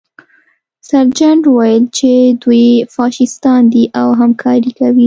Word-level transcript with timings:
سرجنټ 0.89 1.43
وویل 1.47 1.83
چې 1.97 2.11
دوی 2.43 2.67
فاشیستان 2.95 3.61
دي 3.73 3.83
او 3.99 4.07
همکاري 4.21 4.71
کوي 4.79 4.99